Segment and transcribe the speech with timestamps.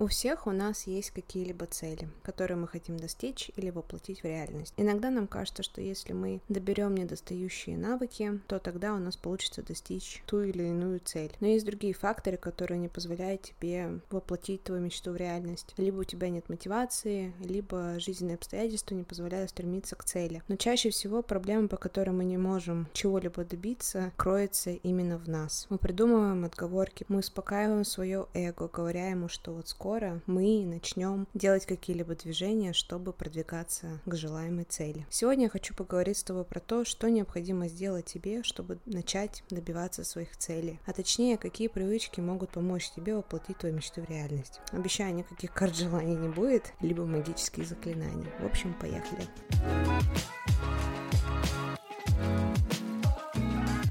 [0.00, 4.72] У всех у нас есть какие-либо цели, которые мы хотим достичь или воплотить в реальность.
[4.76, 10.22] Иногда нам кажется, что если мы доберем недостающие навыки, то тогда у нас получится достичь
[10.26, 11.32] ту или иную цель.
[11.40, 15.74] Но есть другие факторы, которые не позволяют тебе воплотить твою мечту в реальность.
[15.78, 20.44] Либо у тебя нет мотивации, либо жизненные обстоятельства не позволяют стремиться к цели.
[20.46, 25.66] Но чаще всего проблема, по которой мы не можем чего-либо добиться, кроется именно в нас.
[25.70, 31.26] Мы придумываем отговорки, мы успокаиваем свое эго, говоря ему, что вот скоро скоро мы начнем
[31.32, 35.06] делать какие-либо движения, чтобы продвигаться к желаемой цели.
[35.08, 40.04] Сегодня я хочу поговорить с тобой про то, что необходимо сделать тебе, чтобы начать добиваться
[40.04, 44.60] своих целей, а точнее, какие привычки могут помочь тебе воплотить твою мечту в реальность.
[44.72, 48.26] Обещаю, никаких карт желаний не будет, либо магических заклинаний.
[48.40, 49.26] В общем, поехали.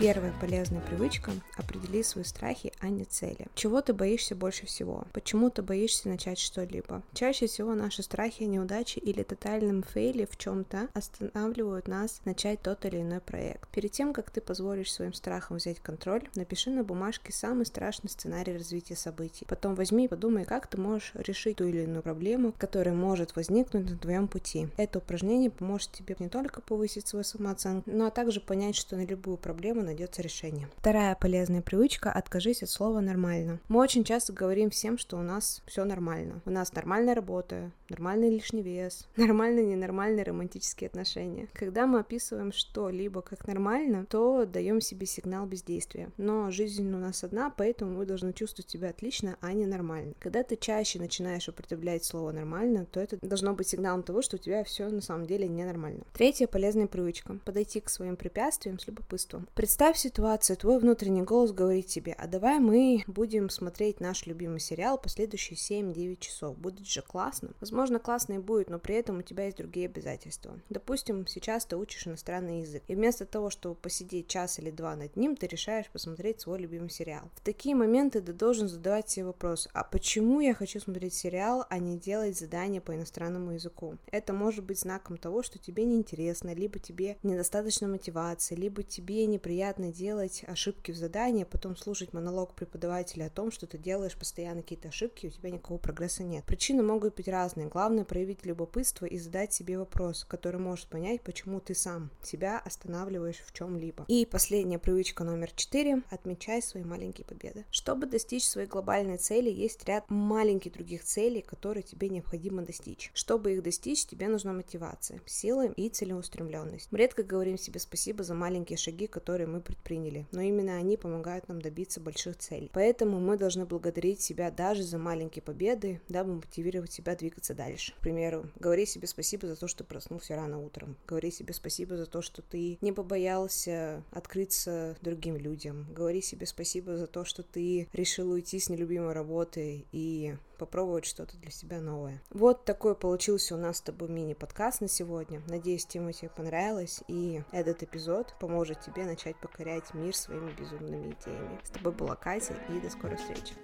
[0.00, 3.48] Первая полезная привычка– определи свои страхи, а не цели.
[3.54, 5.04] Чего ты боишься больше всего?
[5.12, 7.02] Почему ты боишься начать что-либо?
[7.12, 13.02] Чаще всего наши страхи, неудачи или тотальном фейле в чем-то останавливают нас начать тот или
[13.02, 13.68] иной проект.
[13.72, 18.54] Перед тем, как ты позволишь своим страхам взять контроль, напиши на бумажке самый страшный сценарий
[18.54, 19.44] развития событий.
[19.46, 23.90] Потом возьми и подумай, как ты можешь решить ту или иную проблему, которая может возникнуть
[23.90, 24.68] на твоем пути.
[24.78, 29.36] Это упражнение поможет тебе не только повысить свою самооценку, но также понять, что на любую
[29.36, 30.68] проблему найдется решение.
[30.76, 33.58] Вторая полезная привычка– откажись от слова «нормально».
[33.68, 36.40] Мы очень часто говорим всем, что у нас все нормально.
[36.46, 41.48] У нас нормальная работа, нормальный лишний вес, нормальные, ненормальные романтические отношения.
[41.54, 46.10] Когда мы описываем что-либо как нормально, то даем себе сигнал бездействия.
[46.16, 50.14] Но жизнь у нас одна, поэтому мы должны чувствовать себя отлично, а не нормально.
[50.20, 54.38] Когда ты чаще начинаешь употреблять слово «нормально», то это должно быть сигналом того, что у
[54.38, 56.04] тебя все на самом деле ненормально.
[56.12, 59.48] Третья полезная привычка– подойти к своим препятствиям с любопытством.
[59.54, 64.60] Представь Представь ситуацию, твой внутренний голос говорит тебе, а давай мы будем смотреть наш любимый
[64.60, 66.58] сериал последующие 7-9 часов.
[66.58, 67.52] Будет же классно.
[67.60, 70.60] Возможно, классно и будет, но при этом у тебя есть другие обязательства.
[70.68, 75.16] Допустим, сейчас ты учишь иностранный язык, и вместо того, чтобы посидеть час или два над
[75.16, 77.30] ним, ты решаешь посмотреть свой любимый сериал.
[77.36, 81.78] В такие моменты ты должен задавать себе вопрос, а почему я хочу смотреть сериал, а
[81.78, 83.96] не делать задания по иностранному языку?
[84.12, 89.69] Это может быть знаком того, что тебе неинтересно, либо тебе недостаточно мотивации, либо тебе неприятно
[89.70, 94.16] приятно делать ошибки в задании, а потом слушать монолог преподавателя о том, что ты делаешь
[94.16, 96.44] постоянно какие-то ошибки, у тебя никакого прогресса нет.
[96.44, 97.68] Причины могут быть разные.
[97.68, 103.40] Главное проявить любопытство и задать себе вопрос, который может понять, почему ты сам себя останавливаешь
[103.46, 104.06] в чем-либо.
[104.08, 106.02] И последняя привычка номер четыре.
[106.10, 107.64] Отмечай свои маленькие победы.
[107.70, 113.12] Чтобы достичь своей глобальной цели, есть ряд маленьких других целей, которые тебе необходимо достичь.
[113.14, 116.88] Чтобы их достичь, тебе нужна мотивация, сила и целеустремленность.
[116.90, 121.60] Мы редко говорим себе спасибо за маленькие шаги, которые предприняли, но именно они помогают нам
[121.60, 122.70] добиться больших целей.
[122.72, 127.92] Поэтому мы должны благодарить себя даже за маленькие победы, дабы мотивировать себя двигаться дальше.
[127.98, 130.96] К примеру, говори себе спасибо за то, что проснулся рано утром.
[131.06, 135.86] Говори себе спасибо за то, что ты не побоялся открыться другим людям.
[135.92, 141.38] Говори себе спасибо за то, что ты решил уйти с нелюбимой работы и попробовать что-то
[141.38, 142.22] для себя новое.
[142.30, 145.42] Вот такой получился у нас с тобой мини-подкаст на сегодня.
[145.48, 151.58] Надеюсь, тема тебе понравилась, и этот эпизод поможет тебе начать покорять мир своими безумными идеями.
[151.64, 153.54] С тобой была Катя, и до скорой встречи.